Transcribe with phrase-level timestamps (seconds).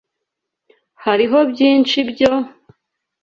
[1.03, 2.31] Hariho byinshi byo